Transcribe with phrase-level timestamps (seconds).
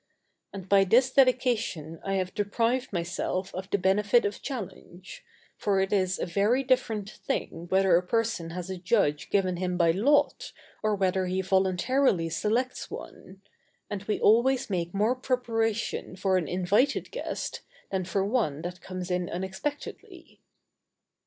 [0.51, 5.23] And by this dedication I have deprived myself of the benefit of challenge;
[5.59, 9.77] for it is a very different thing whether a person has a judge given him
[9.77, 13.43] by lot, or whether he voluntarily selects one;
[13.91, 17.61] and we always make more preparation for an invited guest,
[17.91, 20.41] than for one that comes in unexpectedly.